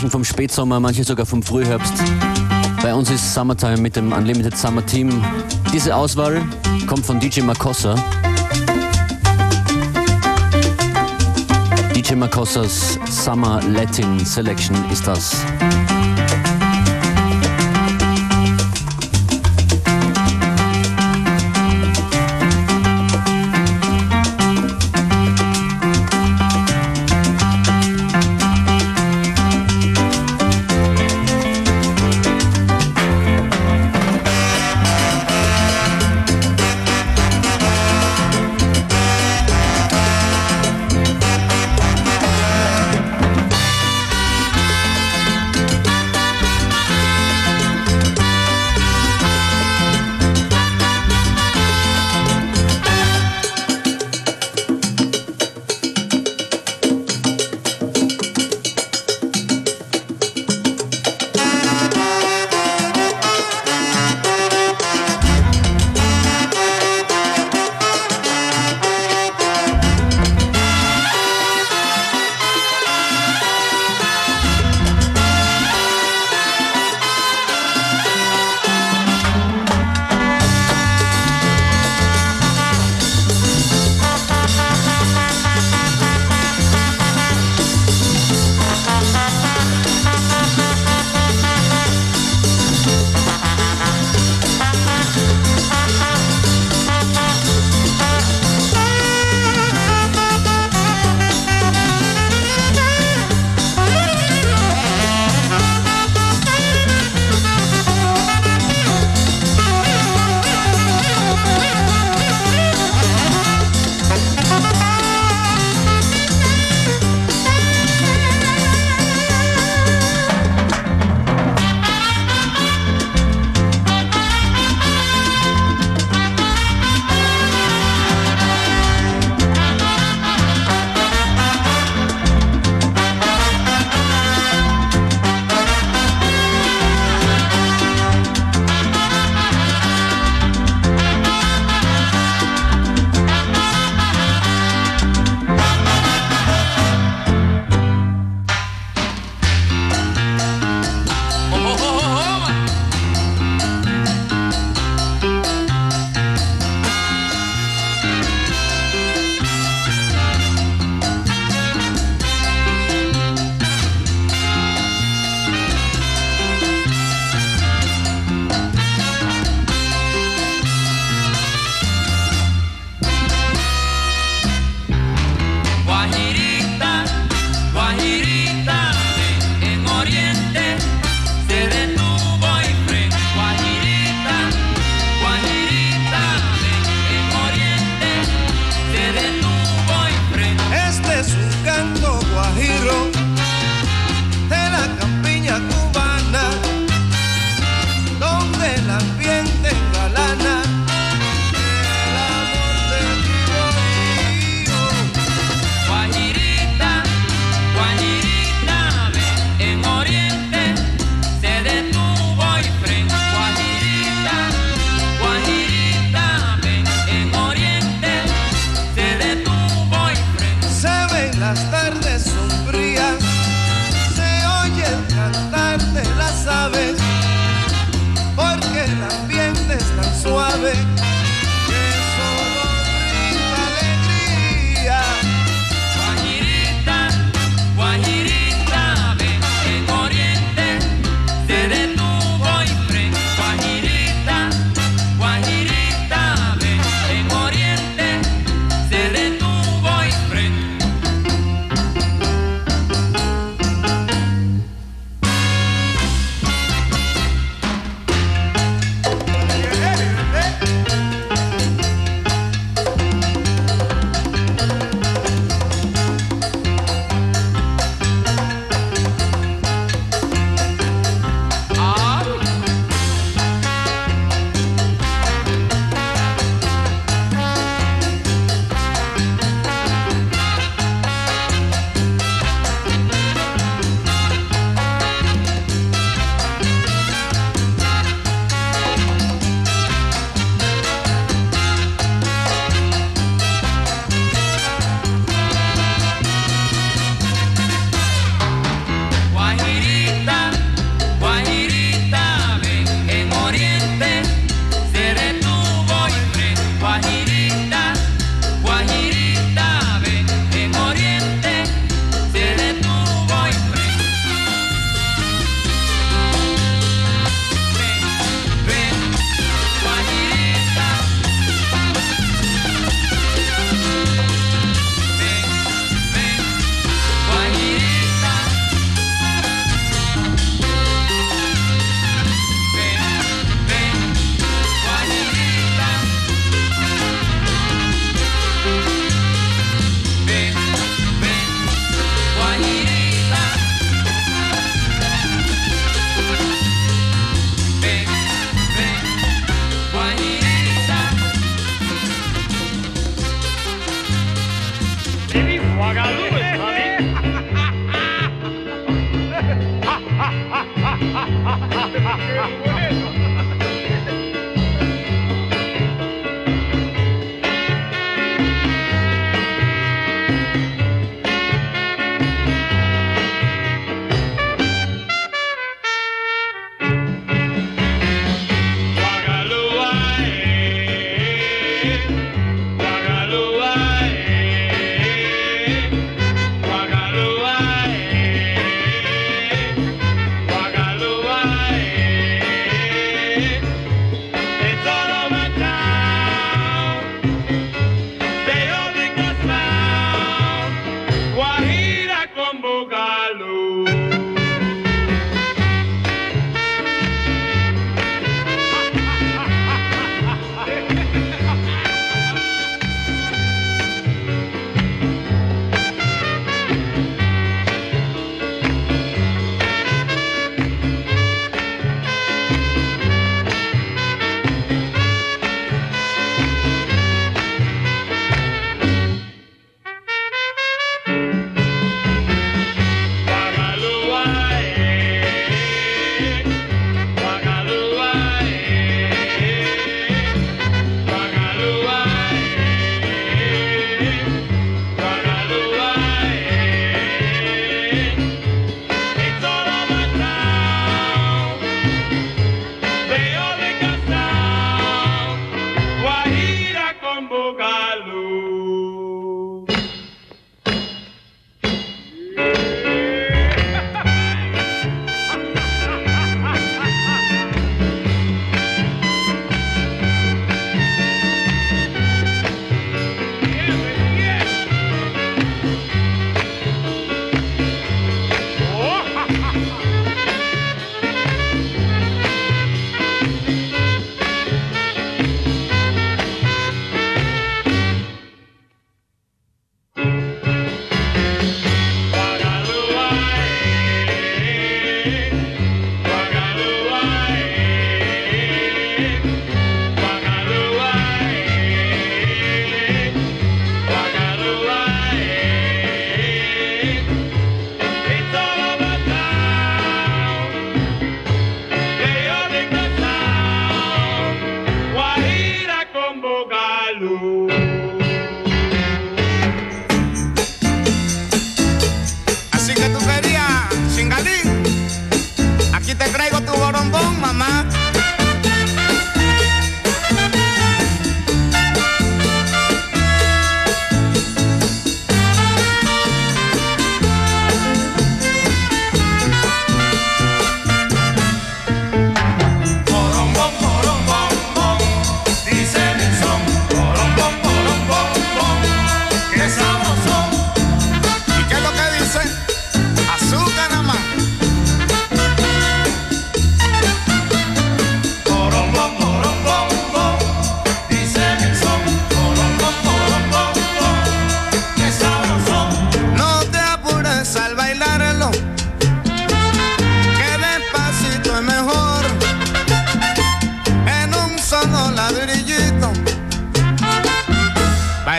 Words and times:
Sprechen 0.00 0.12
vom 0.12 0.24
Spätsommer, 0.24 0.80
manche 0.80 1.04
sogar 1.04 1.26
vom 1.26 1.42
Frühherbst. 1.42 1.92
Bei 2.80 2.94
uns 2.94 3.10
ist 3.10 3.34
Summertime 3.34 3.76
mit 3.76 3.96
dem 3.96 4.12
Unlimited 4.12 4.56
Summer 4.56 4.86
Team. 4.86 5.22
Diese 5.74 5.94
Auswahl 5.94 6.40
kommt 6.86 7.04
von 7.04 7.20
DJ 7.20 7.42
Makossa. 7.42 7.94
DJ 11.94 12.14
Makossas 12.14 12.98
Summer 13.10 13.60
Latin 13.68 14.24
Selection 14.24 14.74
ist 14.90 15.06
das. 15.06 15.44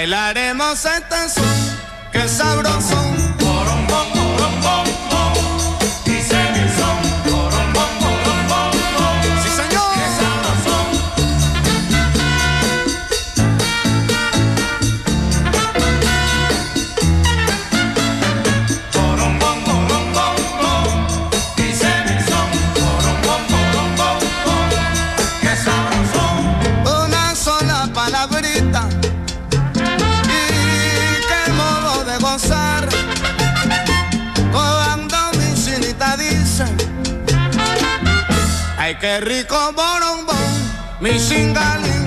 Bailaremos 0.01 0.83
este 0.83 1.29
son, 1.29 1.77
que 2.11 2.27
sabroso. 2.27 2.97
Porombo, 3.37 4.03
porombo. 4.13 5.10
Qué 39.01 39.19
rico 39.19 39.57
borombón, 39.75 40.37
mi 40.99 41.17
singalín. 41.17 42.00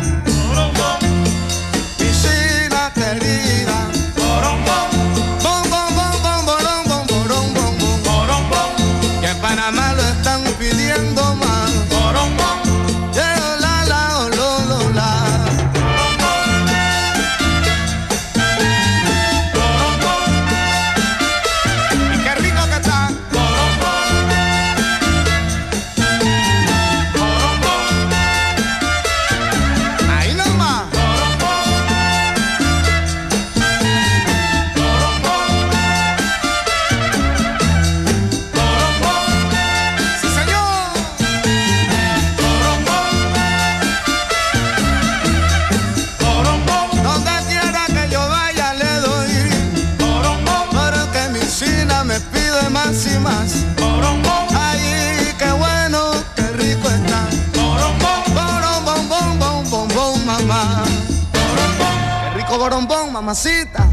Rico 62.35 62.59
borombón, 62.59 63.13
mamacita. 63.13 63.89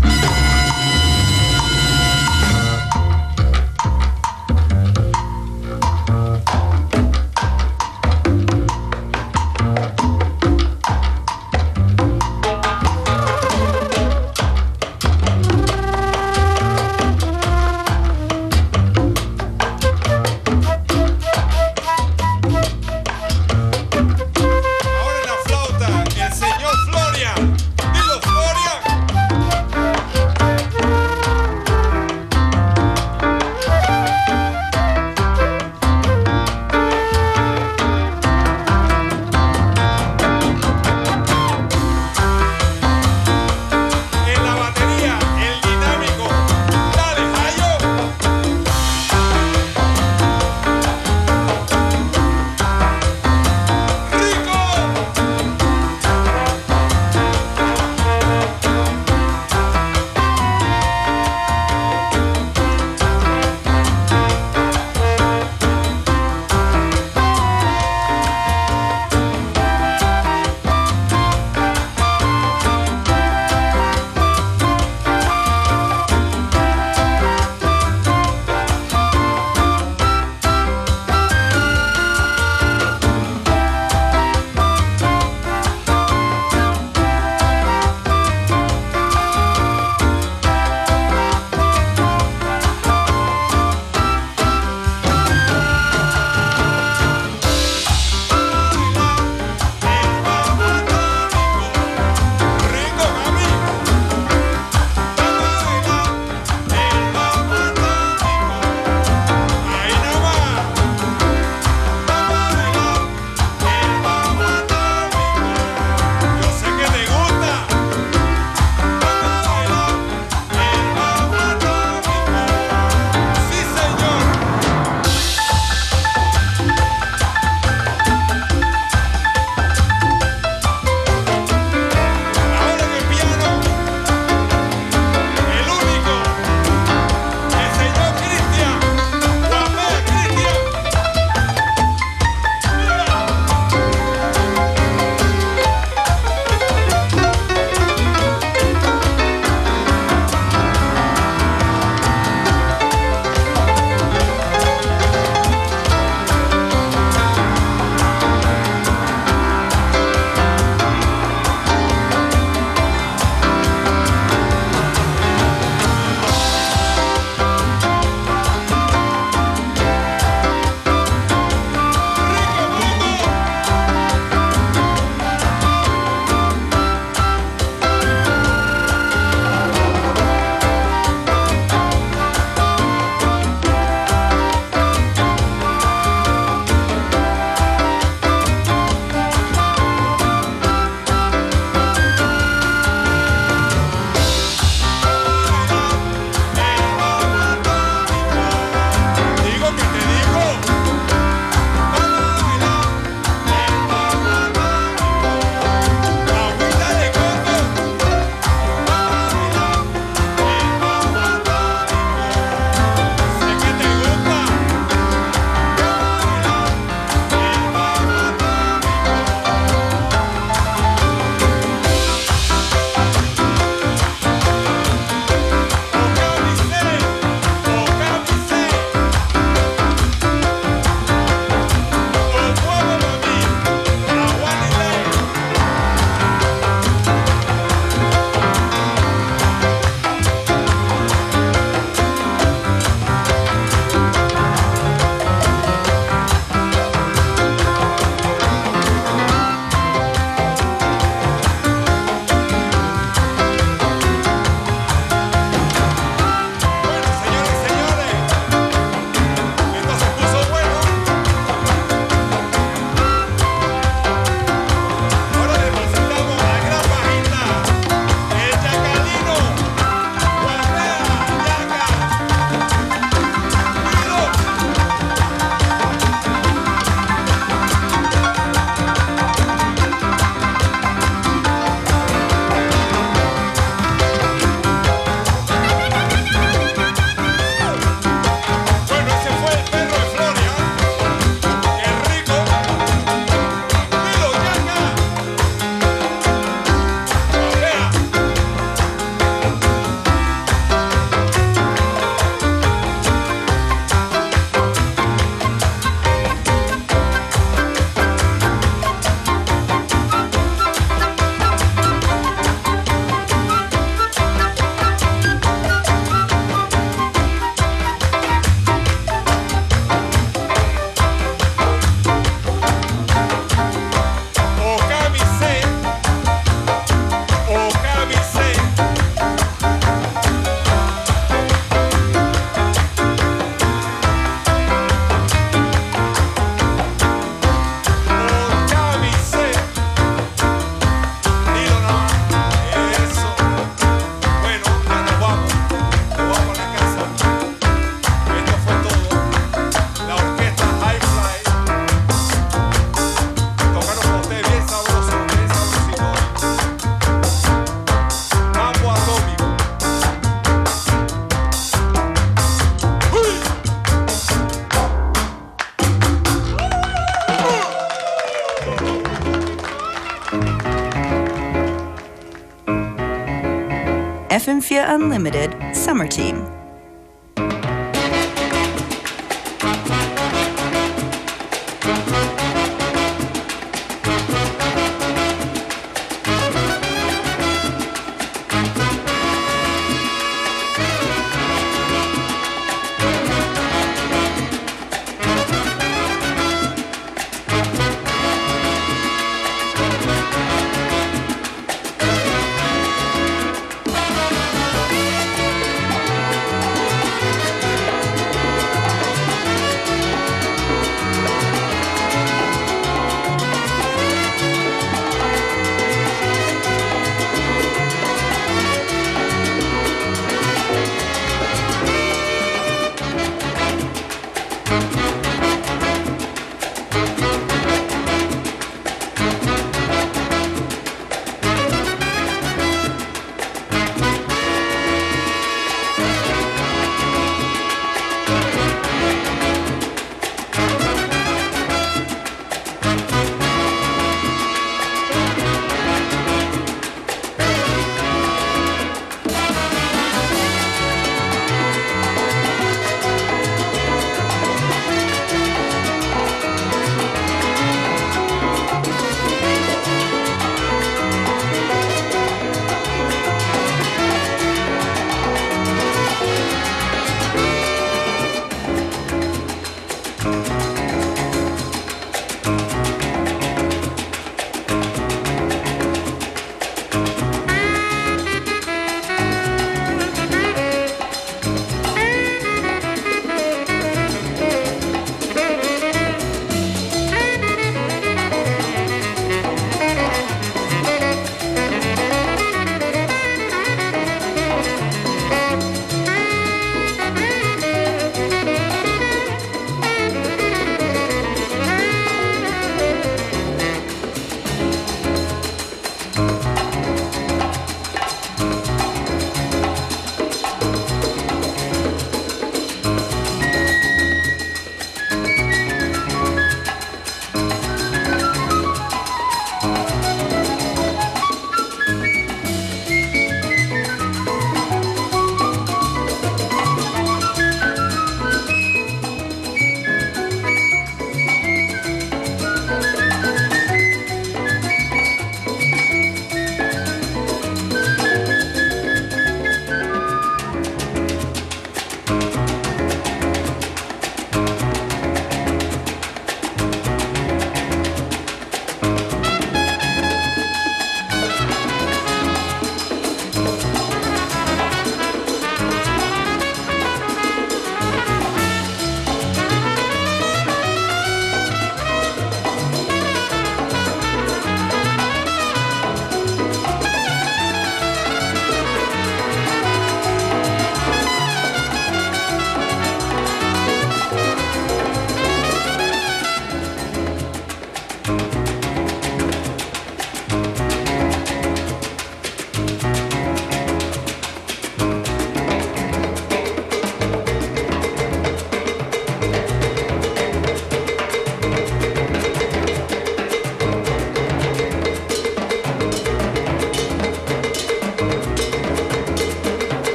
FM4 374.81 374.95
Unlimited 374.95 375.75
Summer 375.75 376.07
Team. 376.07 376.50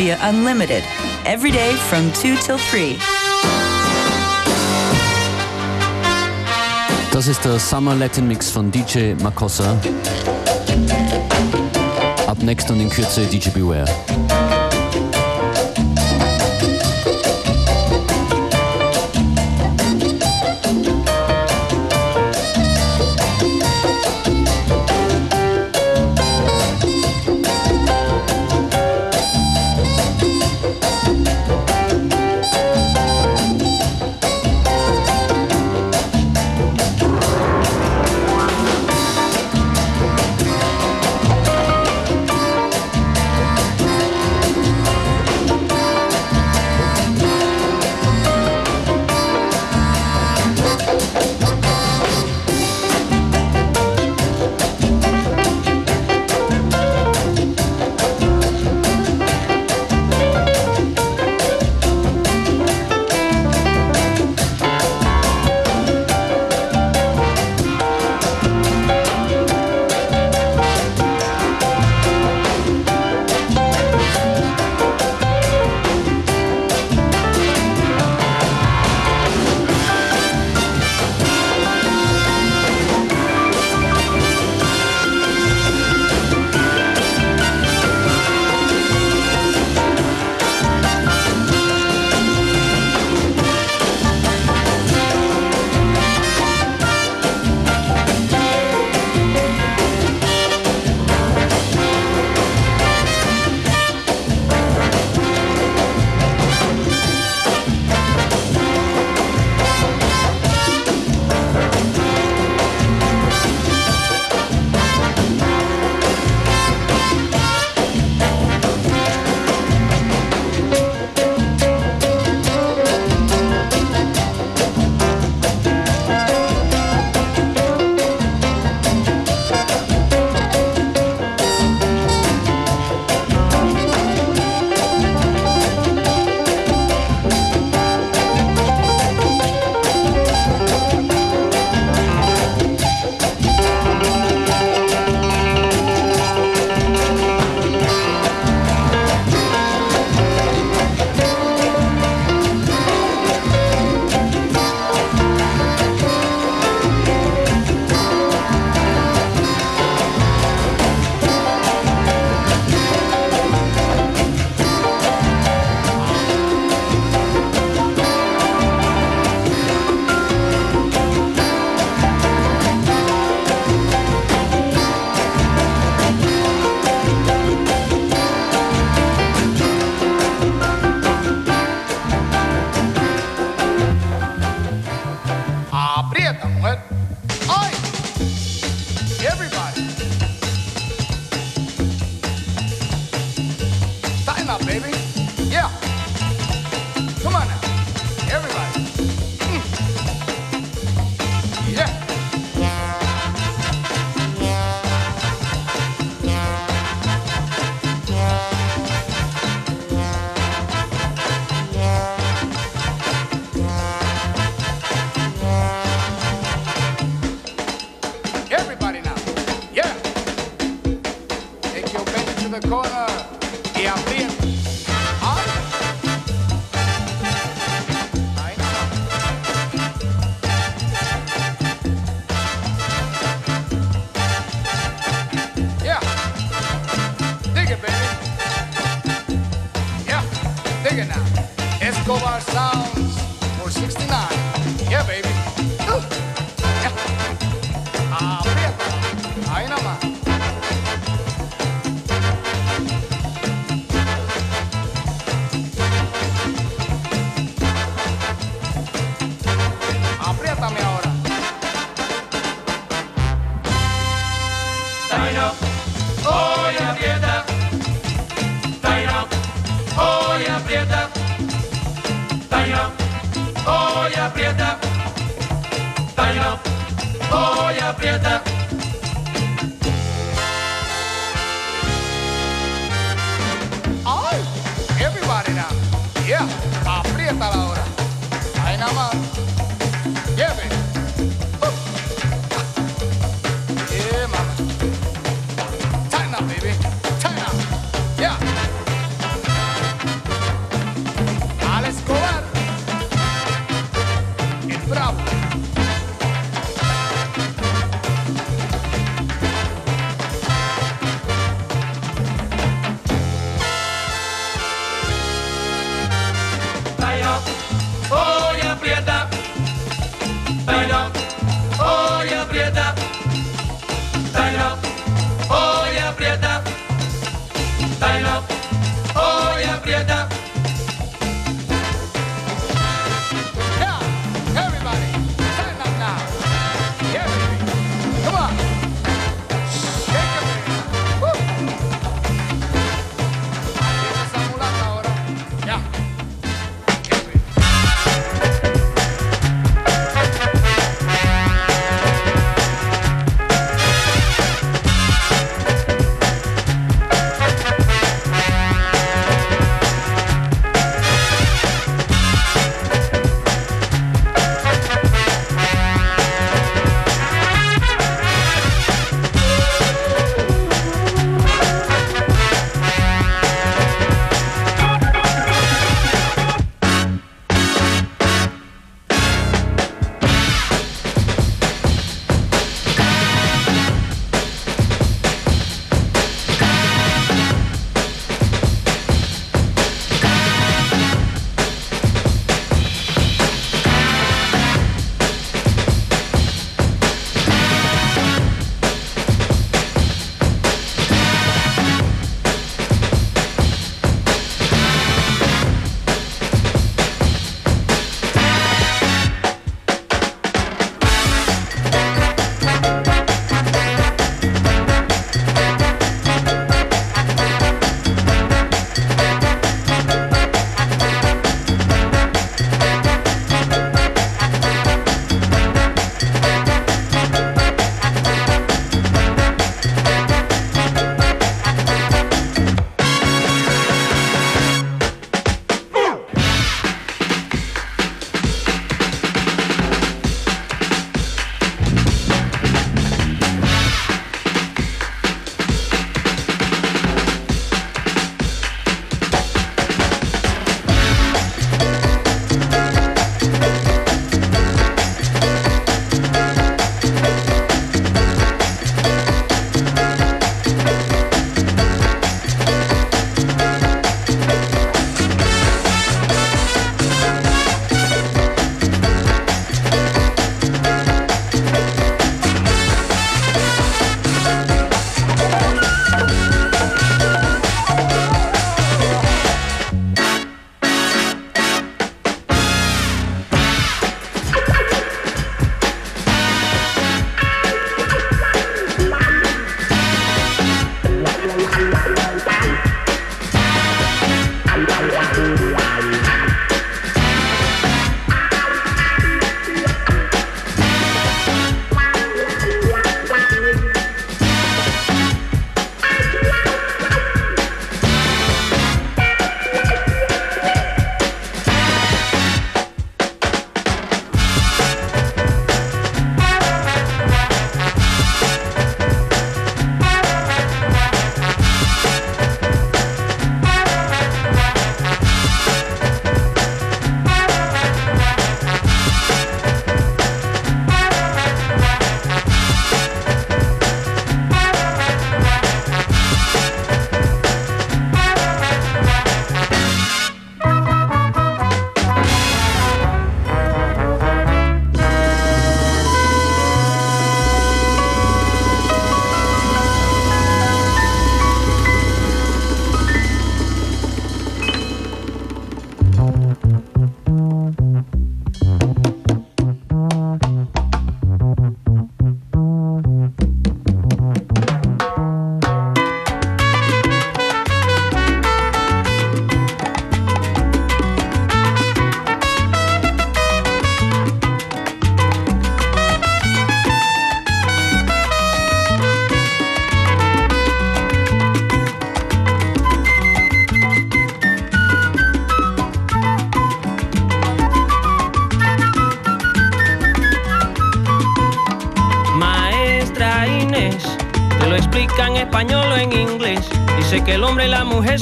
FM4 0.00 0.16
Unlimited, 0.30 0.82
every 1.26 1.50
day 1.50 1.74
from 1.74 2.10
2 2.14 2.36
till 2.36 2.56
3. 2.56 2.96
Das 7.12 7.26
ist 7.26 7.44
der 7.44 7.58
Summer 7.58 7.94
Latin 7.94 8.26
Mix 8.26 8.50
von 8.50 8.70
DJ 8.70 9.14
Makossa. 9.22 9.76
Ab 12.26 12.42
next 12.42 12.70
und 12.70 12.80
in 12.80 12.88
Kürze 12.88 13.26
DJ 13.26 13.50
Beware. 13.50 13.84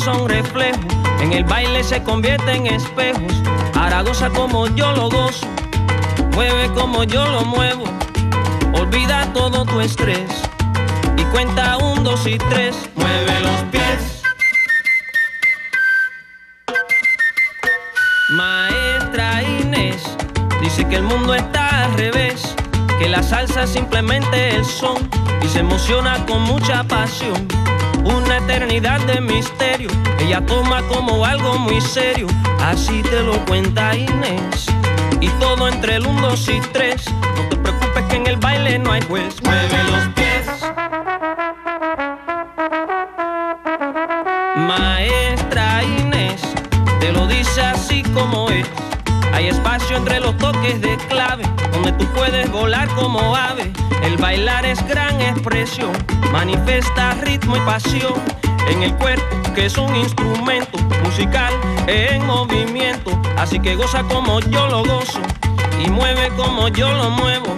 Son 0.09 0.27
reflejos. 0.27 0.81
En 1.21 1.33
el 1.35 1.44
baile 1.44 1.85
se 1.85 2.03
convierte 2.03 2.53
en 2.53 2.66
espejos. 2.66 3.35
Ahora 3.75 4.03
goza 4.03 4.31
como 4.31 4.66
yo 4.68 4.90
lo 4.92 5.11
gozo. 5.11 5.47
Mueve 6.33 6.73
como 6.73 7.05
yo 7.05 7.27
lo 7.27 7.44
muevo. 7.44 7.85
Olvida 8.73 9.31
todo 9.35 9.66
tu 9.66 9.81
estrés. 9.81 10.31
Y 11.18 11.25
cuenta 11.25 11.77
un, 11.77 12.05
dos 12.05 12.27
y 12.27 12.38
tres. 12.38 12.75
Mueve 12.94 13.40
los 13.40 13.61
pies. 13.71 14.23
Maestra 18.31 19.42
Inés 19.42 20.03
dice 20.62 20.87
que 20.88 20.97
el 20.97 21.03
mundo 21.03 21.35
está 21.35 21.85
al 21.85 21.94
revés, 21.94 22.55
que 22.99 23.09
la 23.09 23.23
salsa 23.23 23.66
simplemente 23.66 24.57
el 24.57 24.64
son 24.64 25.11
y 25.42 25.49
se 25.49 25.61
emociona 25.61 26.25
con 26.25 26.42
mucha 26.42 26.83
pasión. 26.85 27.47
Una 28.14 28.38
eternidad 28.38 29.01
de 29.01 29.21
misterio, 29.21 29.90
ella 30.18 30.44
toma 30.47 30.83
como 30.88 31.25
algo 31.25 31.59
muy 31.59 31.81
serio, 31.81 32.27
así 32.61 33.03
te 33.03 33.23
lo 33.23 33.44
cuenta 33.44 33.94
Inés. 33.94 34.66
Y 35.21 35.29
todo 35.40 35.68
entre 35.68 35.97
el 35.97 36.07
1, 36.07 36.21
2 36.21 36.49
y 36.49 36.61
3. 36.73 37.05
No 37.37 37.49
te 37.49 37.57
preocupes 37.57 38.05
que 38.05 38.16
en 38.16 38.27
el 38.27 38.37
baile 38.37 38.79
no 38.79 38.92
hay 38.92 39.03
juez. 39.03 39.35
Mueve 39.42 39.83
los 39.85 40.09
pies. 40.14 40.47
Maestra 44.57 45.83
Inés 45.85 46.40
te 47.01 47.12
lo 47.12 47.27
dice 47.27 47.61
así 47.62 48.03
como 48.14 48.49
es. 48.51 48.66
Hay 49.33 49.49
espacio 49.49 49.97
entre 49.97 50.21
los 50.21 50.37
toques 50.38 50.81
de 50.81 50.97
clave, 51.09 51.44
donde 51.73 51.92
tú 51.92 52.07
puedes 52.14 52.51
volar 52.51 52.88
como 52.88 53.37
ave. 53.37 53.73
El 54.03 54.17
bailar 54.17 54.65
es 54.65 54.87
gran 54.87 55.21
expresión, 55.21 55.93
manifesta 56.33 57.15
ritmo 57.23 57.57
y 57.57 57.61
pasión 57.61 58.15
en 58.69 58.83
el 58.83 58.95
cuerpo, 58.97 59.25
que 59.55 59.67
es 59.67 59.77
un 59.79 59.95
instrumento 59.97 60.79
musical 61.05 61.53
en 61.87 62.25
movimiento. 62.27 63.11
Así 63.37 63.59
que 63.59 63.77
goza 63.77 64.03
como 64.05 64.41
yo 64.41 64.69
lo 64.69 64.85
gozo 64.85 65.21
y 65.85 65.91
mueve 65.91 66.31
como 66.37 66.69
yo 66.69 66.93
lo 66.93 67.11
muevo. 67.11 67.57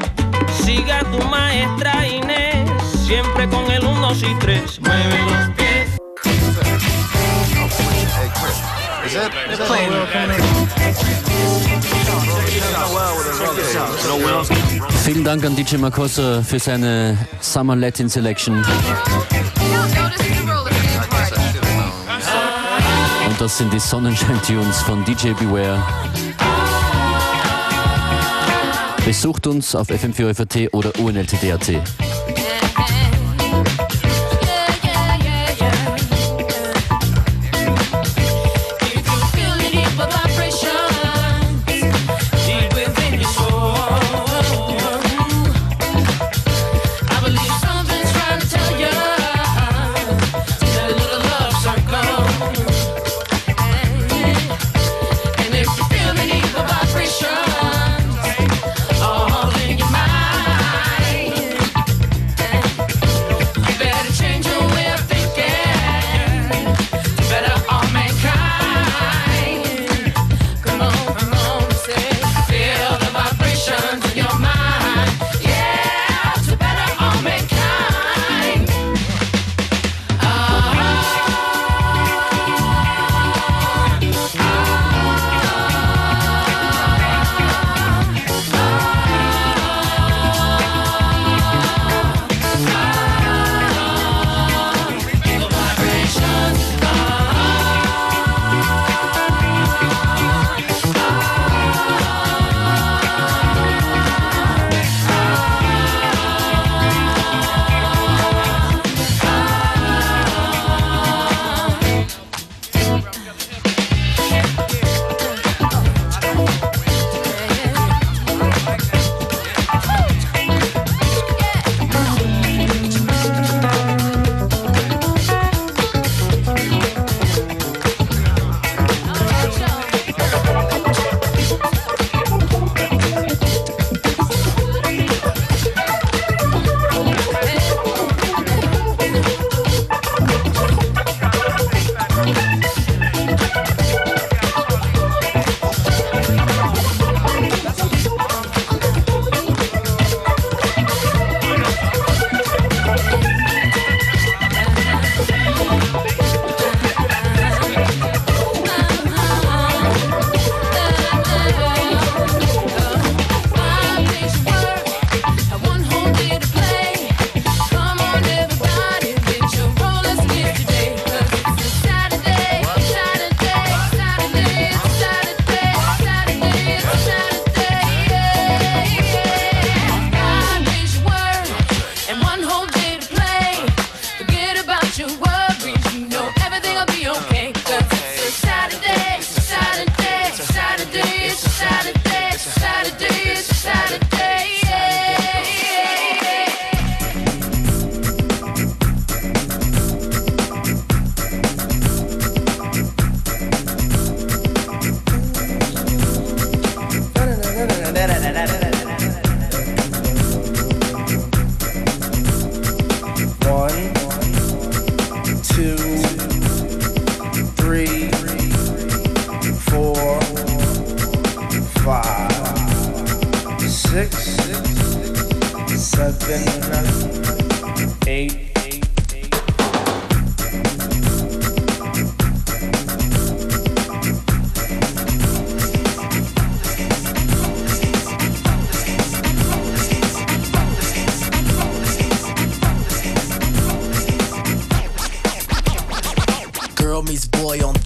Siga 0.65 1.01
tu 1.01 1.19
maestra 1.27 2.07
Inés, 2.07 2.71
siempre 3.07 3.49
con 3.49 3.71
el 3.71 3.85
1, 3.85 4.01
2 4.01 4.23
y 4.23 4.35
3. 4.37 4.81
Mueve 4.81 5.19
los 5.31 5.51
pies. 5.57 5.71
Vielen 15.05 15.25
Dank 15.25 15.45
an 15.45 15.57
DJ 15.57 15.77
Makossa 15.77 16.43
für 16.43 16.59
seine 16.59 17.17
Summer 17.41 17.75
Latin 17.75 18.09
Selection. 18.09 18.57
Und 23.27 23.41
das 23.41 23.59
sind 23.59 23.73
die 23.73 23.79
Sonnenschein-Tunes 23.79 24.83
von 24.83 25.05
DJ 25.05 25.31
Beware. 25.33 25.83
Besucht 29.05 29.47
uns 29.47 29.75
auf 29.75 29.89
fm4fat 29.89 30.73
oder 30.73 30.93
unltd.at. 30.99 32.20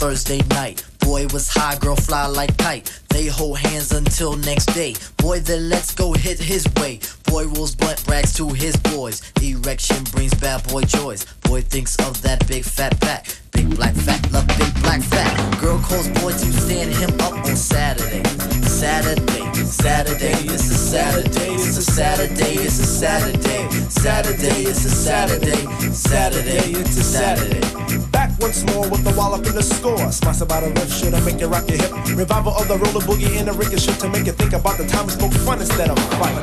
Thursday 0.05 0.41
night. 0.51 0.83
Boy 1.01 1.27
was 1.33 1.49
high, 1.49 1.77
girl 1.77 1.97
fly 1.97 2.27
like 2.27 2.57
kite. 2.57 2.91
They 3.11 3.27
hold 3.27 3.59
hands 3.59 3.93
until 3.93 4.37
next 4.37 4.67
day. 4.67 4.95
Boy, 5.19 5.41
then 5.41 5.69
let's 5.69 5.95
go 5.95 6.13
hit 6.13 6.39
his 6.39 6.67
way. 6.77 7.01
Boy 7.25 7.47
rolls 7.47 7.75
blunt 7.75 8.03
rags 8.09 8.33
to 8.35 8.49
his 8.49 8.77
boys. 8.77 9.21
Erection 9.43 10.05
brings 10.13 10.35
bad 10.35 10.67
boy 10.69 10.83
joys. 10.83 11.25
Boy 11.43 11.61
thinks 11.61 11.97
of 12.07 12.21
that 12.23 12.47
big 12.49 12.65
fat 12.65 12.99
back. 13.01 13.27
Big 13.53 13.77
black 13.77 13.95
fat, 13.95 14.31
love 14.33 14.47
big 14.47 14.75
black 14.83 15.03
fat. 15.03 15.61
Girl 15.61 15.79
calls 15.81 16.09
boy 16.21 16.33
to 16.33 16.53
stand 16.63 16.93
him 16.95 17.13
up 17.21 17.35
on 17.35 17.57
Saturday. 17.57 18.64
Saturday, 18.85 19.65
Saturday, 19.65 20.33
it's 20.45 20.71
a 20.71 20.75
Saturday, 20.75 21.55
it's 21.55 21.79
a 21.79 21.83
Saturday, 21.83 22.53
it's 22.53 22.79
a 22.79 22.85
Saturday. 22.85 23.65
Saturday, 23.89 24.65
it's 24.69 24.85
a 24.85 24.91
Saturday, 24.91 25.57
Saturday, 25.91 26.73
it's 26.79 26.99
a 26.99 27.03
Saturday. 27.03 28.11
Back 28.13 28.39
once 28.41 28.63
more 28.75 28.87
with 28.91 29.03
the 29.03 29.15
wallop 29.17 29.47
in 29.47 29.55
the 29.55 29.63
score. 29.63 30.13
Smash 30.13 30.43
about 30.43 30.63
a 30.63 30.69
riff, 30.69 30.93
should 30.93 31.15
I 31.15 31.21
make 31.25 31.41
it 31.41 31.47
rock 31.47 31.67
your 31.71 31.79
hip? 31.79 31.93
Revival 32.15 32.53
of 32.53 32.69
the 32.69 32.77
roller 32.77 33.01
boogie 33.01 33.39
in 33.41 33.47
the 33.47 33.53
ricochet 33.53 33.97
to 34.01 34.09
make 34.11 34.27
you 34.27 34.33
think 34.33 34.53
about 34.53 34.77
the 34.77 34.85
time 34.87 35.07
we 35.07 35.13
spoke 35.13 35.33
fun 35.33 35.61
instead 35.61 35.89
of 35.89 35.99
fight. 36.21 36.37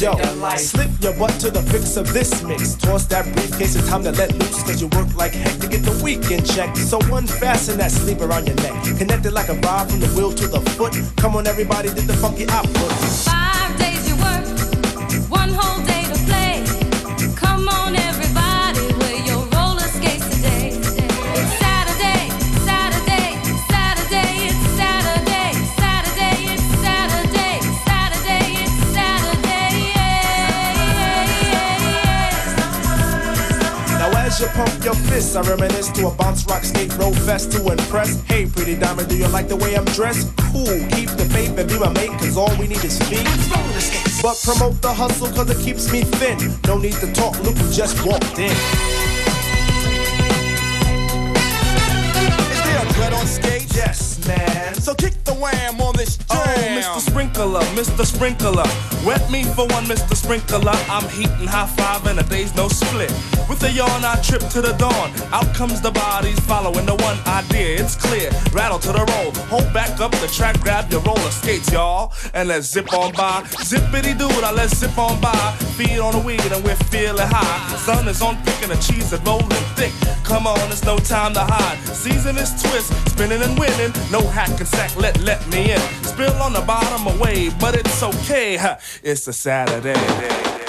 Yo, 0.00 0.14
slip 0.56 0.90
your 1.00 1.14
butt 1.18 1.34
to 1.40 1.50
the 1.50 1.62
fix 1.72 1.96
of 1.96 2.12
this 2.12 2.42
mix. 2.44 2.74
Toss 2.74 3.06
that 3.06 3.24
briefcase, 3.34 3.74
it's 3.74 3.88
time 3.88 4.04
to 4.04 4.12
let 4.12 4.32
loose. 4.38 4.62
Cause 4.62 4.80
you 4.80 4.88
work 4.94 5.12
like 5.16 5.32
heck 5.32 5.58
to 5.58 5.66
get 5.66 5.82
the 5.82 5.98
weekend 6.02 6.46
check. 6.46 6.76
So 6.76 6.98
unfasten 7.12 7.78
that 7.78 7.90
sleep 7.90 8.20
around 8.20 8.46
your 8.46 8.56
neck. 8.56 8.74
Connected 8.96 9.32
like 9.32 9.48
a 9.48 9.54
rod 9.66 9.90
from 9.90 10.00
the 10.00 10.08
wheel 10.14 10.32
to 10.32 10.46
the 10.46 10.60
foot. 10.78 10.91
Come 11.16 11.36
on, 11.36 11.46
everybody, 11.46 11.88
did 11.88 12.06
the 12.06 12.14
funky 12.14 12.46
output. 12.48 12.92
Five 13.24 13.78
days 13.78 14.08
you 14.08 14.16
work, 14.16 14.44
one 15.30 15.50
whole 15.50 15.84
day 15.86 15.91
you 34.42 34.48
pump 34.48 34.84
your 34.84 34.94
fists, 34.94 35.36
I 35.36 35.42
reminisce 35.42 35.88
to 35.92 36.08
a 36.08 36.10
bounce 36.10 36.44
rock 36.46 36.64
skate 36.64 36.92
roll 36.98 37.14
fest 37.14 37.52
to 37.52 37.70
impress. 37.70 38.20
Hey, 38.22 38.46
pretty 38.46 38.74
diamond, 38.74 39.08
do 39.08 39.16
you 39.16 39.28
like 39.28 39.46
the 39.46 39.56
way 39.56 39.76
I'm 39.76 39.84
dressed? 39.84 40.36
Cool, 40.50 40.66
keep 40.90 41.08
the 41.10 41.28
faith 41.32 41.56
and 41.56 41.68
be 41.68 41.78
my 41.78 41.92
mate, 41.92 42.10
cause 42.18 42.36
all 42.36 42.50
we 42.56 42.66
need 42.66 42.82
is 42.84 42.98
feet. 43.08 43.24
But 44.20 44.36
promote 44.42 44.82
the 44.82 44.92
hustle 44.92 45.28
cause 45.28 45.48
it 45.48 45.62
keeps 45.64 45.92
me 45.92 46.02
thin. 46.02 46.38
No 46.66 46.76
need 46.76 46.94
to 46.94 47.12
talk, 47.12 47.38
look 47.44 47.56
who 47.56 47.70
just 47.72 48.04
walked 48.04 48.38
in. 48.38 48.50
Is 52.50 52.62
there 52.66 52.82
a 52.82 52.92
dread 52.94 53.12
on 53.12 53.26
stage? 53.26 53.68
Yes, 53.74 54.11
man. 54.26 54.74
So 54.74 54.94
kick 54.94 55.22
the 55.24 55.34
wham 55.34 55.80
on 55.80 55.96
this 55.96 56.18
oh, 56.30 56.34
jam. 56.34 56.78
Oh, 56.78 56.98
Mr. 56.98 57.10
Sprinkler, 57.10 57.60
Mr. 57.74 58.04
Sprinkler. 58.04 58.68
Wet 59.06 59.30
me 59.30 59.44
for 59.44 59.66
one, 59.68 59.84
Mr. 59.84 60.14
Sprinkler. 60.14 60.78
I'm 60.88 61.08
heating 61.10 61.46
high 61.46 61.66
five 61.66 62.06
and 62.06 62.18
a 62.18 62.22
day's 62.24 62.54
no 62.56 62.68
split. 62.68 63.12
With 63.48 63.62
a 63.64 63.70
yawn, 63.70 64.04
I 64.04 64.20
trip 64.22 64.42
to 64.50 64.60
the 64.60 64.72
dawn. 64.72 65.10
Out 65.32 65.54
comes 65.54 65.80
the 65.80 65.90
bodies 65.90 66.38
following 66.40 66.86
the 66.86 66.94
one 66.96 67.18
idea. 67.26 67.80
It's 67.80 67.96
clear. 67.96 68.30
Rattle 68.52 68.78
to 68.80 68.92
the 68.92 69.04
roll. 69.04 69.32
Hold 69.48 69.72
back 69.72 70.00
up 70.00 70.12
the 70.12 70.28
track, 70.28 70.60
grab 70.60 70.90
your 70.90 71.00
roller 71.02 71.30
skates, 71.30 71.70
y'all. 71.70 72.12
And 72.34 72.48
let's 72.48 72.68
zip 72.68 72.92
on 72.92 73.12
by. 73.12 73.42
Zippity 73.64 74.16
doo 74.16 74.28
dah, 74.40 74.50
let's 74.50 74.76
zip 74.76 74.96
on 74.98 75.20
by. 75.20 75.52
Feed 75.76 75.98
on 75.98 76.12
the 76.12 76.20
weed 76.20 76.44
and 76.52 76.64
we're 76.64 76.76
feeling 76.90 77.26
high. 77.26 77.76
Sun 77.76 78.08
is 78.08 78.22
on 78.22 78.36
picking 78.44 78.68
the 78.68 78.76
cheese 78.76 79.12
and 79.12 79.26
rolling 79.26 79.48
thick. 79.76 79.92
Come 80.24 80.46
on, 80.46 80.70
it's 80.70 80.84
no 80.84 80.98
time 80.98 81.34
to 81.34 81.40
hide. 81.40 81.78
Season 81.94 82.36
is 82.36 82.50
twist, 82.62 82.92
spinning 83.10 83.42
and 83.42 83.58
winning. 83.58 83.92
No 84.12 84.20
hack 84.28 84.50
and 84.60 84.68
sack, 84.68 84.94
let 84.96 85.18
let 85.22 85.40
me 85.48 85.72
in. 85.72 85.80
Spill 86.04 86.34
on 86.34 86.52
the 86.52 86.60
bottom 86.60 87.06
away, 87.16 87.48
but 87.58 87.74
it's 87.74 88.02
okay. 88.02 88.58
It's 89.02 89.26
a 89.26 89.32
Saturday. 89.32 90.61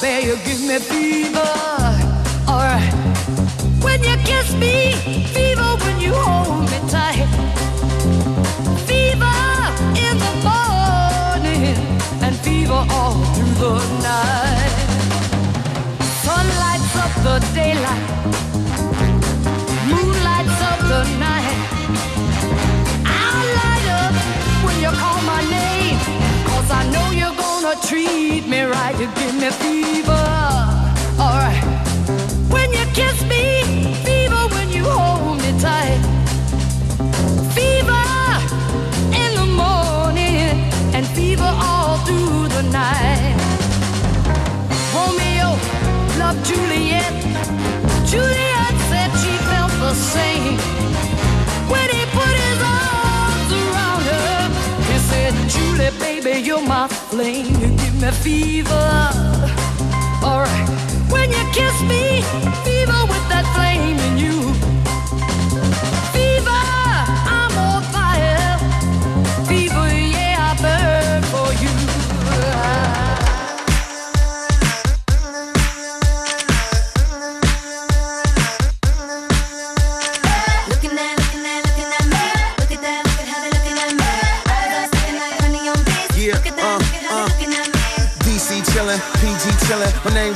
Bear. 0.00 0.20
You 0.20 0.36
give 0.44 0.62
me 0.62 0.78
fever. 0.78 1.52
Alright. 2.48 2.92
When 3.82 4.02
you 4.02 4.16
kiss 4.24 4.54
me, 4.54 4.92
fever 5.34 5.70
when 5.84 6.00
you 6.00 6.14
hold 6.14 6.70
me 6.70 6.78
tight. 6.88 7.28
Fever 8.88 9.40
in 10.06 10.14
the 10.24 10.34
morning 10.48 11.76
and 12.24 12.34
fever 12.36 12.84
all 12.90 13.22
through 13.34 13.54
the 13.62 13.74
night. 14.02 14.76
Sun 16.24 16.46
lights 16.62 16.96
up 16.96 17.12
the 17.22 17.36
daylight. 17.54 18.39
Treat 27.88 28.46
me 28.46 28.62
right. 28.62 28.94
You 28.98 29.06
give 29.14 29.34
me 29.34 29.50
fever. 29.50 30.26
Alright. 31.18 31.62
When 32.50 32.70
you 32.72 32.84
kiss 32.92 33.22
me, 33.24 33.94
fever 34.04 34.42
when 34.54 34.70
you 34.70 34.84
hold 34.84 35.38
me 35.38 35.52
tight. 35.60 36.00
Fever 37.56 38.06
in 39.22 39.30
the 39.40 39.48
morning 39.64 40.72
and 40.94 41.06
fever 41.08 41.52
all 41.68 41.98
through 42.06 42.48
the 42.48 42.62
night. 42.70 43.36
Romeo 44.94 45.50
loved 46.18 46.44
Juliet. 46.44 47.12
Juliet 48.10 48.74
said 48.90 49.10
she 49.22 49.36
felt 49.50 49.72
the 49.72 49.94
same. 49.94 50.29
Baby, 56.30 56.46
you're 56.46 56.62
my 56.62 56.86
flame. 56.86 57.46
You 57.60 57.68
give 57.76 58.00
me 58.00 58.10
fever. 58.22 59.10
Alright. 60.22 60.68
When 61.10 61.28
you 61.28 61.42
kiss 61.52 61.76
me, 61.82 62.22
fever 62.62 63.02
with 63.10 63.26
that 63.30 63.39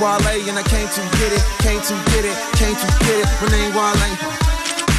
Wale 0.04 0.36
and 0.52 0.58
I 0.60 0.64
came 0.68 0.84
to 0.84 1.02
get 1.16 1.32
it, 1.32 1.40
came 1.64 1.80
to 1.80 1.94
get 2.12 2.28
it, 2.28 2.36
came 2.60 2.76
to 2.76 2.88
get 3.08 3.24
it. 3.24 3.28
My 3.40 3.48
name 3.48 3.72
Wale. 3.72 4.12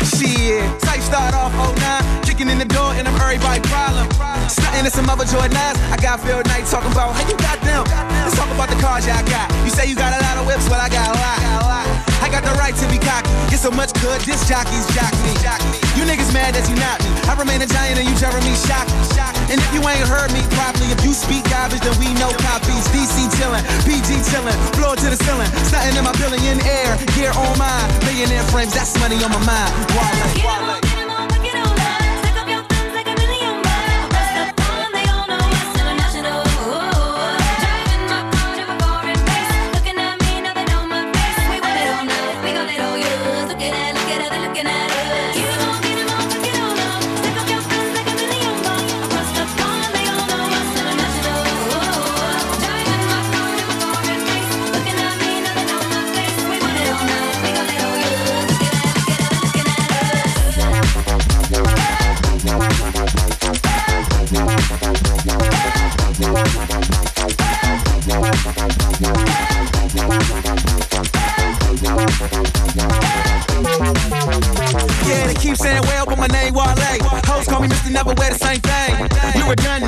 Shit, 0.01 0.66
type 0.82 1.01
start 1.01 1.36
off 1.36 1.53
09, 1.78 2.24
kicking 2.24 2.49
in 2.49 2.58
the 2.58 2.66
door 2.66 2.89
and 2.97 3.08
I'm 3.08 3.14
everybody 3.22 3.62
problem. 3.70 4.10
Stunting 4.49 4.86
in 4.86 4.89
some 4.89 5.08
other 5.08 5.26
Jordan 5.26 5.58
eyes. 5.58 5.78
I 5.93 5.97
got 6.01 6.22
Phil 6.22 6.41
Knight 6.49 6.66
talking 6.66 6.91
about 6.91 7.14
how 7.14 7.22
you 7.30 7.38
got 7.38 7.62
them. 7.62 7.86
Let's 8.26 8.36
talk 8.36 8.49
about 8.49 8.70
the 8.70 8.82
cars 8.82 9.06
y'all 9.06 9.22
got. 9.30 9.45
You 9.64 9.70
say 9.70 9.86
you 9.86 9.95
got 9.95 10.10
a 10.10 10.24
lot 10.26 10.41
of 10.41 10.47
whips, 10.47 10.68
well 10.70 10.82
I 10.82 10.89
got 10.89 11.14
a 11.14 11.20
lot. 11.22 12.14
I 12.26 12.30
got 12.34 12.41
the 12.41 12.57
right 12.57 12.73
to 12.73 12.86
be 12.89 12.97
cocky. 12.97 13.30
Get 13.53 13.61
so 13.61 13.69
much 13.69 13.93
good, 14.01 14.17
this 14.26 14.49
jockeys 14.49 14.89
jock 14.97 15.13
me. 15.21 15.30
You 15.93 16.09
niggas 16.09 16.34
mad 16.34 16.57
that 16.57 16.65
you 16.65 16.73
not 16.82 16.97
me. 17.05 17.13
I 17.30 17.38
remain 17.38 17.61
a 17.61 17.69
giant 17.69 18.01
and 18.01 18.09
you 18.09 18.17
Jeremy 18.17 18.49
shock. 18.65 18.82
Me, 18.89 18.97
shock. 19.13 19.30
And 19.53 19.61
if 19.61 19.69
you 19.69 19.86
ain't 19.86 20.09
heard 20.09 20.34
me 20.34 20.41
properly, 20.57 20.89
if 20.89 21.05
you 21.05 21.13
speak 21.13 21.45
garbage, 21.53 21.86
then 21.86 21.93
we 22.01 22.09
know 22.17 22.34
copies. 22.41 22.82
DC 22.89 23.30
chillin', 23.38 23.61
PG 23.86 24.26
chillin', 24.26 24.57
it 24.57 24.99
to 25.05 25.09
the 25.13 25.19
ceiling. 25.21 25.53
Stunting 25.69 26.01
in 26.01 26.03
my 26.03 26.17
billion 26.17 26.57
air, 26.65 26.97
gear 27.13 27.30
on 27.30 27.53
mine. 27.61 27.86
Millionaire 28.09 28.41
frames, 28.49 28.73
that's 28.73 28.97
money 28.97 29.21
on 29.21 29.30
my 29.30 29.45
mind. 29.45 30.95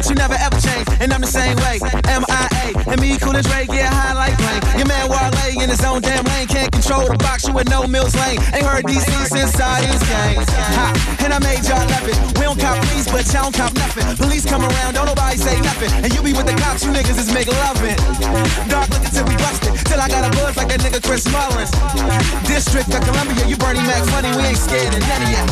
You 0.08 0.16
never 0.16 0.40
ever 0.40 0.56
change, 0.62 0.88
and 1.02 1.12
I'm 1.12 1.20
the 1.20 1.28
same 1.28 1.58
way. 1.68 1.84
M.I.A. 2.08 2.72
and 2.88 3.02
me 3.02 3.18
cool 3.20 3.36
as 3.36 3.44
Ray, 3.52 3.68
get 3.68 3.92
high 3.92 4.16
like 4.16 4.40
plane. 4.40 4.64
Your 4.80 4.88
man 4.88 5.10
Wale 5.12 5.36
in 5.60 5.70
his 5.70 5.84
own 5.84 6.02
damn 6.02 6.24
lane, 6.32 6.48
can't 6.48 6.72
control 6.72 7.04
the 7.12 7.18
box, 7.20 7.46
you 7.46 7.54
with 7.54 7.68
no 7.70 7.84
Mills 7.88 8.16
Lane. 8.16 8.40
Ain't 8.56 8.64
heard 8.64 8.86
DC 8.86 9.04
since 9.28 9.52
Sardines 9.52 10.00
gang. 10.08 10.40
Ha, 10.80 10.96
and 11.28 11.34
I 11.34 11.40
made 11.44 11.60
y'all 11.68 11.84
love 11.92 12.08
it. 12.08 12.16
We 12.40 12.48
don't 12.48 12.56
cop 12.56 12.80
police, 12.88 13.12
but 13.12 13.28
y'all 13.36 13.52
don't 13.52 13.56
cop 13.60 13.74
nothing. 13.76 14.08
Police 14.16 14.46
come 14.48 14.64
around, 14.64 14.96
don't 14.96 15.12
nobody 15.12 15.36
say 15.36 15.60
nothing. 15.60 15.92
And 16.00 16.14
you 16.16 16.24
be 16.24 16.32
with 16.32 16.48
the 16.48 16.56
cops, 16.56 16.88
you 16.88 16.92
niggas 16.96 17.20
is 17.20 17.28
make 17.36 17.52
loving. 17.52 18.00
Dark 18.72 18.88
looking 18.88 19.12
till 19.12 19.28
we 19.28 19.36
busted, 19.44 19.76
till 19.92 20.00
I 20.00 20.08
got 20.08 20.24
a 20.24 20.32
buzz 20.40 20.56
like 20.56 20.72
that 20.72 20.80
nigga 20.80 21.04
Chris 21.04 21.28
Mullins. 21.28 21.72
District 22.48 22.88
of 22.96 23.04
Columbia, 23.04 23.44
you 23.44 23.60
Bernie 23.60 23.84
Mac 23.84 24.08
funny, 24.08 24.32
we 24.40 24.56
ain't 24.56 24.58
scared 24.58 24.96
of 24.96 25.04
none 25.04 25.20
of 25.20 25.32
ya. 25.36 25.44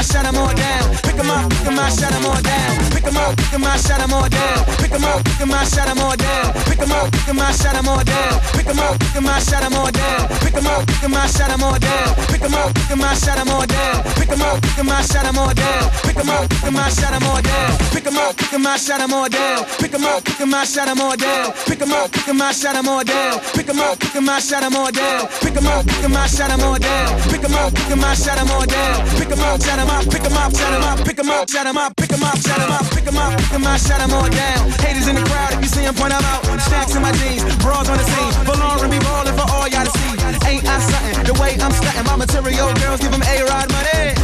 'Em 0.00 0.24
up, 0.26 0.36
all 0.36 0.54
down. 0.54 0.96
Pick 1.02 1.18
'em 1.18 1.30
up, 1.30 1.48
pick 1.50 1.66
'em 1.66 1.78
up, 1.78 1.90
shut 1.90 2.12
'em 2.12 2.24
all 2.24 2.40
down. 2.40 2.90
Pick 2.90 3.06
'em 3.06 3.16
up, 3.16 3.36
pick 3.36 3.52
'em 3.52 3.64
up, 3.64 3.78
shut 3.78 4.00
'em 4.00 4.12
all 4.12 4.28
down. 4.28 4.64
Pick 4.80 4.92
'em 4.92 5.04
up, 5.04 5.22
pick 5.24 5.40
'em 5.40 5.52
up, 5.52 5.66
shut 5.68 5.88
'em 5.88 6.00
all 6.00 6.16
down. 6.16 6.52
Pick 6.64 6.80
'em 6.80 6.92
up, 6.92 7.10
pick 7.12 7.28
'em 7.28 7.40
up, 7.40 7.54
shut 7.54 7.74
'em 7.74 7.88
all 7.88 8.02
down. 8.04 8.40
Pick 8.50 8.68
'em 8.68 8.78
up, 8.80 8.96
pick 8.96 9.16
'em 9.16 9.28
up, 9.28 9.40
shut 9.40 9.60
'em 9.60 9.74
all 9.74 9.90
down. 9.90 10.26
Pick 10.40 10.56
'em 10.56 10.70
up, 10.70 10.84
pick 10.88 11.02
'em 11.02 11.14
up, 11.14 11.28
shut 11.28 11.50
'em 11.50 11.62
all 11.62 11.78
down. 11.78 12.14
Pick 12.30 12.42
'em 12.42 12.54
up, 12.54 12.72
pick 12.72 12.90
'em 12.90 13.02
up, 13.02 13.16
shut 13.16 13.36
'em 13.36 13.50
all 13.50 13.66
down. 13.66 14.02
Pick 14.16 14.30
'em 14.30 14.40
up, 14.40 14.60
pick 14.60 14.78
'em 14.78 14.88
up, 14.90 15.04
shut 15.04 15.24
'em 15.24 15.38
all 15.38 15.54
down. 15.54 15.90
Pick 16.02 16.16
'em 16.16 16.30
up, 16.30 16.48
pick 16.50 16.68
'em 16.68 16.76
up, 16.76 16.90
shut 16.90 17.14
'em 17.14 17.24
all 17.24 17.38
down. 17.42 17.78
Pick 17.92 18.06
'em 18.06 18.16
up, 18.16 18.36
pick 18.36 18.52
'em 18.52 18.66
up, 18.66 18.78
shut 18.78 19.00
'em 19.00 19.12
all 19.12 19.28
down. 19.28 19.64
Pick 19.80 19.94
'em 19.94 20.04
up, 20.04 20.24
pick 20.24 20.40
'em 20.40 20.54
up, 20.54 20.66
shut 20.66 20.88
'em 20.88 21.00
all 21.00 21.16
down. 21.16 21.52
Pick 21.68 21.80
'em 21.80 21.92
up, 21.92 22.10
pick 22.10 22.28
'em 22.28 22.40
up, 22.40 22.54
shut 22.54 22.74
'em 22.74 22.88
all 22.88 23.02
down. 23.04 23.40
Pick 23.54 23.68
'em 23.68 23.80
up, 23.80 23.98
pick 24.00 24.16
'em 24.16 24.28
up, 24.28 24.40
shut 24.40 24.62
'em 24.62 24.76
all 24.76 24.90
down. 24.92 25.28
Pick 25.42 25.56
'em 25.58 25.66
up, 25.68 25.86
pick 25.86 26.04
'em 26.04 26.16
up, 26.16 26.28
shut 26.30 26.50
'em 26.50 26.62
all 26.62 26.78
down. 26.78 27.20
Pick 27.30 27.44
'em 27.44 27.54
up, 27.54 27.74
pick 27.74 27.90
'em 27.90 28.04
up, 28.04 28.16
shut 28.16 28.38
'em 28.38 28.50
all 28.50 28.66
down. 28.66 29.04
Pick 29.18 29.30
'em 29.32 29.42
up, 29.42 29.62
shut 29.62 29.78
'em 29.78 29.89
up, 29.90 30.04
pick 30.10 30.24
'em 30.24 30.36
up, 30.36 30.50
shut 30.56 30.72
'em 30.72 30.82
up, 30.82 30.98
pick 31.04 31.18
'em 31.18 31.30
up, 31.30 31.48
shut 31.50 31.66
'em 31.66 31.76
up, 31.76 31.92
pick 31.96 32.12
'em 32.12 32.22
up, 32.22 32.38
shut 32.46 32.58
'em 32.58 32.72
up, 32.72 32.84
pick 32.94 33.06
'em 33.06 33.18
up, 33.18 33.36
pick 33.36 33.52
'em 33.52 33.66
up, 33.66 33.78
shut 33.80 34.00
'em 34.00 34.12
all 34.14 34.28
down. 34.28 34.70
Haters 34.82 35.08
in 35.08 35.14
the 35.16 35.24
crowd, 35.28 35.52
if 35.54 35.60
you 35.64 35.68
see 35.68 35.84
'em, 35.84 35.94
point 35.94 36.12
'em 36.12 36.24
out. 36.32 36.42
Stacks 36.66 36.94
in 36.94 37.02
my 37.02 37.12
jeans, 37.12 37.42
bras 37.56 37.88
on 37.88 37.98
the 37.98 38.04
scene. 38.04 38.32
Valor 38.46 38.84
and 38.84 38.90
be 38.90 38.98
ballin' 38.98 39.36
for 39.36 39.46
all 39.54 39.68
y'all 39.68 39.84
to 39.84 39.92
see. 39.98 40.14
Ain't 40.48 40.66
I 40.66 40.78
something? 40.80 41.24
The 41.24 41.34
way 41.40 41.52
I'm 41.60 41.72
stunting, 41.72 42.06
my 42.06 42.16
material 42.16 42.72
girls 42.80 43.00
give 43.00 43.12
'em 43.12 43.22
A-Rod 43.22 43.68
money. 43.72 44.14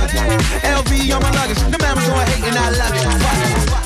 LV 0.63 1.13
on 1.15 1.21
my 1.23 1.31
luggage, 1.39 1.61
the 1.73 1.79
mamas 1.79 2.09
on 2.09 2.27
hate 2.31 2.45
and 2.45 2.59
I 2.59 2.71
love 2.81 2.95
it. 2.95 3.05
Fuck 3.71 3.86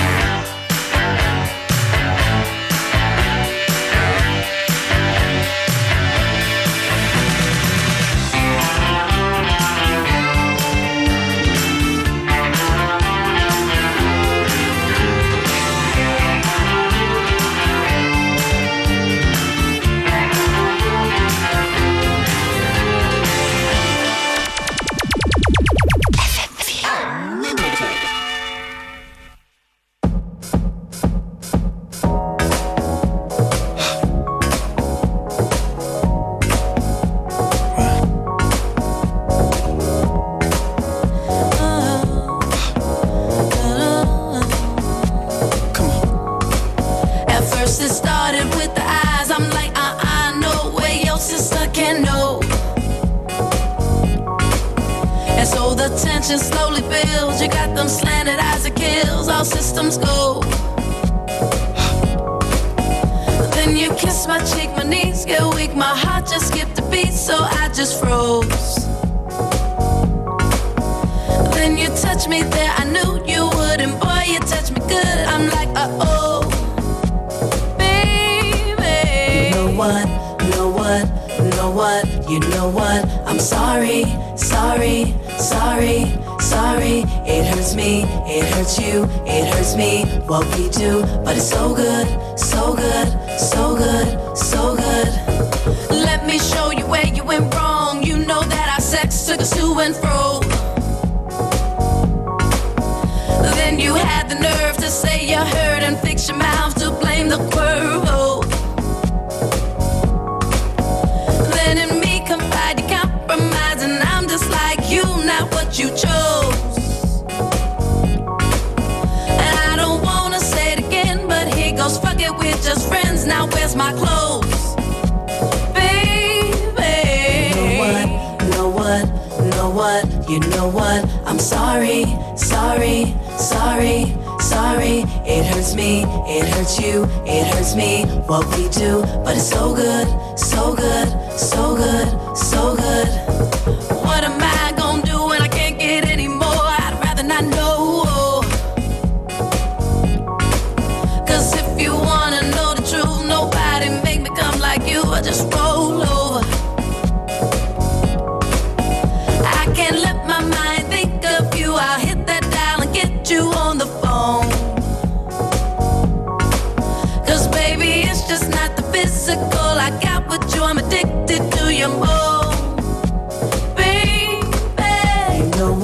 Sorry, 131.71 132.03
sorry, 132.35 133.15
sorry, 133.37 134.13
sorry. 134.41 135.05
It 135.25 135.45
hurts 135.45 135.73
me, 135.73 136.03
it 136.27 136.45
hurts 136.49 136.77
you, 136.81 137.05
it 137.25 137.47
hurts 137.47 137.77
me. 137.77 138.03
What 138.27 138.45
we 138.57 138.67
do, 138.67 139.01
but 139.23 139.37
it's 139.37 139.49
so 139.49 139.73
good, 139.73 140.05
so 140.37 140.75
good, 140.75 141.07
so 141.39 141.77
good, 141.77 142.35
so 142.35 142.75
good. 142.75 143.20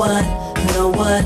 what, 0.07 0.25
know 0.73 0.87
what, 0.87 1.23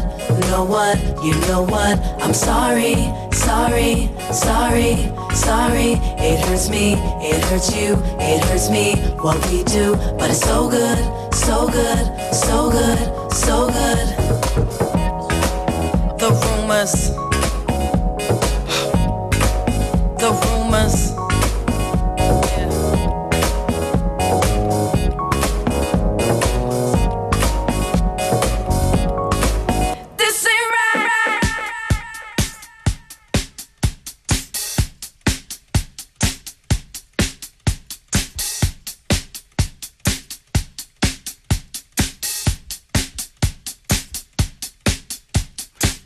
know 0.49 0.65
what, 0.65 0.97
you 1.23 1.33
know 1.47 1.61
what. 1.61 1.99
I'm 2.21 2.33
sorry, 2.33 2.95
sorry, 3.31 4.09
sorry, 4.31 4.95
sorry. 5.35 5.91
It 6.17 6.39
hurts 6.45 6.69
me, 6.69 6.93
it 7.21 7.43
hurts 7.45 7.75
you, 7.75 7.95
it 8.19 8.43
hurts 8.45 8.69
me, 8.69 8.95
what 9.21 9.37
we 9.47 9.63
do. 9.63 9.95
But 10.17 10.31
it's 10.31 10.41
so 10.41 10.69
good, 10.69 10.99
so 11.33 11.67
good, 11.67 12.33
so 12.33 12.71
good, 12.71 12.99
so 13.31 13.67
good. 13.67 14.07
The 16.17 16.29
rumors 16.41 17.20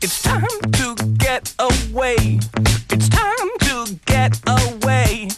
It's 0.08 0.22
time 0.22 0.46
to 0.46 0.94
get 1.18 1.52
away. 1.58 2.38
It's 2.90 3.08
time 3.08 3.50
to 3.58 3.98
get 4.06 4.40
away 4.46 5.30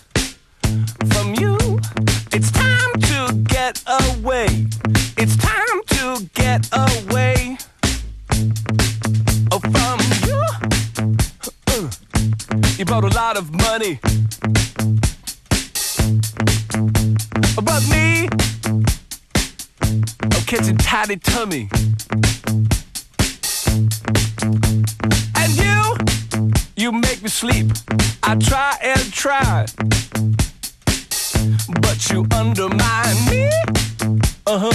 from 1.09 1.35
you. 1.37 1.81
It's 2.33 2.51
time 2.51 2.93
to 2.93 3.33
get 3.45 3.83
away. 3.87 4.67
It's 5.17 5.39
time 5.39 5.81
to 5.87 6.29
get 6.35 6.69
away 6.71 7.57
oh, 9.53 9.59
from 9.73 10.01
you. 10.29 10.43
Uh, 11.69 11.91
you 12.77 12.85
brought 12.85 13.05
a 13.05 13.15
lot 13.17 13.39
of 13.39 13.51
money. 13.51 14.01
But 17.57 17.89
me, 17.89 18.29
oh, 20.35 20.45
catching 20.47 20.77
tidy 20.77 21.17
tummy. 21.17 21.71
sleep. 27.39 27.71
I 28.25 28.35
try 28.35 28.77
and 28.83 29.13
try, 29.13 29.65
but 31.81 32.11
you 32.11 32.27
undermine 32.35 33.17
me. 33.31 33.49
Uh 34.45 34.59
huh. 34.59 34.73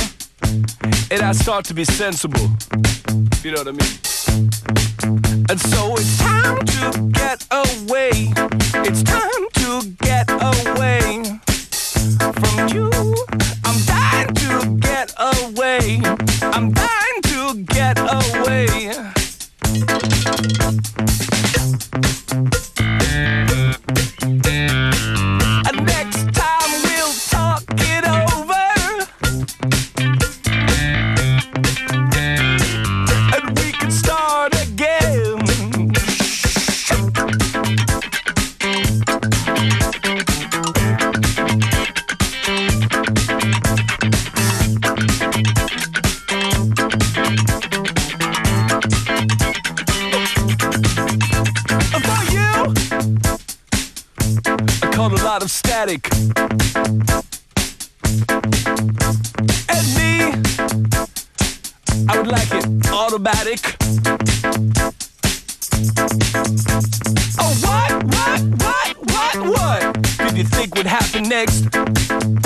And 1.12 1.22
I 1.22 1.34
start 1.34 1.66
to 1.66 1.74
be 1.74 1.84
sensible. 1.84 2.50
You 3.44 3.52
know 3.52 3.64
what 3.64 3.68
I 3.68 3.72
mean? 3.72 3.94
And 5.50 5.60
so 5.60 5.96
it's 5.98 6.18
time 6.20 6.63
like 62.28 62.52
it. 62.52 62.66
Automatic. 62.88 63.76
Oh, 67.40 67.54
what, 67.62 68.04
what, 68.04 68.42
what, 68.62 68.98
what, 69.10 69.36
what 69.48 70.30
did 70.30 70.38
you 70.38 70.44
think 70.44 70.76
would 70.76 70.86
happen 70.86 71.24
next? 71.24 72.43